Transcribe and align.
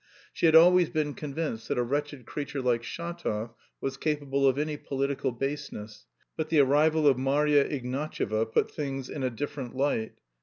She 0.33 0.47
had 0.47 0.55
always 0.55 0.89
been 0.89 1.13
convinced 1.13 1.67
that 1.67 1.77
"a 1.77 1.83
wretched 1.83 2.25
creature 2.25 2.59
like 2.63 2.81
Shatov 2.81 3.53
was 3.79 3.97
capable 3.97 4.47
of 4.47 4.57
any 4.57 4.75
political 4.75 5.31
baseness," 5.31 6.07
but 6.35 6.49
the 6.49 6.59
arrival 6.59 7.05
of 7.07 7.19
Marya 7.19 7.63
Ignatyevna 7.65 8.47
put 8.51 8.71
things 8.71 9.09
in 9.09 9.21
a 9.21 9.29
different 9.29 9.75
light. 9.75 10.13